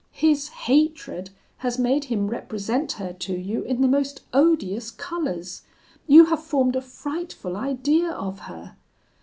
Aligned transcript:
His 0.13 0.47
hatred 0.65 1.29
has 1.57 1.77
made 1.77 2.05
him 2.05 2.27
represent 2.27 2.93
her 2.93 3.13
to 3.13 3.33
you 3.37 3.61
in 3.61 3.81
the 3.81 3.87
most 3.87 4.23
odious 4.33 4.89
colours: 4.89 5.61
you 6.07 6.25
have 6.25 6.43
formed 6.43 6.75
a 6.75 6.81
frightful 6.81 7.55
idea 7.55 8.09
of 8.09 8.39
her. 8.49 8.77